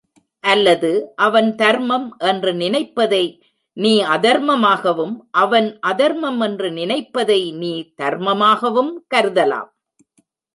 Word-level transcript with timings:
அல்லது 0.43 0.89
அவன் 1.15 1.49
தர்மம் 1.55 2.07
என்று 2.19 2.51
நினைப்பதை 2.53 3.21
நீ 3.77 3.91
அதர்மமாகவும், 4.15 5.13
அவன் 5.41 5.79
அதர்மம் 5.81 6.41
என்று 6.41 6.71
நினைப்பதை 6.71 7.41
நீ 7.51 7.73
தர்மமாகவும் 8.01 8.91
கருதலாம். 9.15 9.71